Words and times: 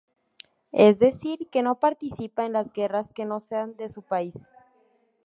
Es 0.73 0.97
decir, 0.97 1.47
que 1.51 1.61
no 1.61 1.75
participa 1.75 2.47
en 2.47 2.53
las 2.53 2.73
guerras 2.73 3.13
que 3.13 3.23
no 3.25 3.39
sean 3.39 3.75
de 3.77 3.87
su 3.87 4.01
país. 4.01 4.49